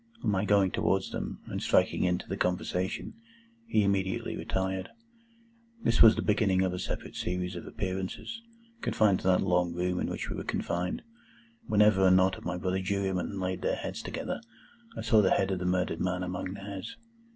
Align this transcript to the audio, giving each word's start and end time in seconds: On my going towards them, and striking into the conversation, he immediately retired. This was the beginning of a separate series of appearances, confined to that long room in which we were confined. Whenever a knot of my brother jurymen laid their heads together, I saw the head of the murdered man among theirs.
On 0.23 0.31
my 0.31 0.45
going 0.45 0.71
towards 0.71 1.11
them, 1.11 1.41
and 1.45 1.61
striking 1.61 2.05
into 2.05 2.27
the 2.27 2.35
conversation, 2.35 3.13
he 3.67 3.83
immediately 3.83 4.35
retired. 4.35 4.89
This 5.83 6.01
was 6.01 6.15
the 6.15 6.23
beginning 6.23 6.63
of 6.63 6.73
a 6.73 6.79
separate 6.79 7.15
series 7.15 7.55
of 7.55 7.67
appearances, 7.67 8.41
confined 8.81 9.19
to 9.19 9.27
that 9.27 9.41
long 9.43 9.75
room 9.75 9.99
in 9.99 10.09
which 10.09 10.27
we 10.27 10.35
were 10.35 10.43
confined. 10.43 11.03
Whenever 11.67 12.07
a 12.07 12.09
knot 12.09 12.35
of 12.35 12.45
my 12.45 12.57
brother 12.57 12.81
jurymen 12.81 13.39
laid 13.39 13.61
their 13.61 13.75
heads 13.75 14.01
together, 14.01 14.41
I 14.97 15.01
saw 15.01 15.21
the 15.21 15.29
head 15.29 15.51
of 15.51 15.59
the 15.59 15.65
murdered 15.65 15.99
man 15.99 16.23
among 16.23 16.55
theirs. 16.55 16.97